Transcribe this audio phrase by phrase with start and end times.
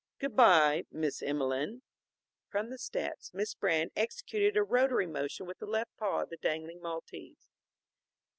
[0.17, 1.83] "Good by, Miss Emelene."
[2.49, 6.37] From the steps Miss Brand executed a rotary motion with the left paw of the
[6.37, 7.51] dangling Maltese.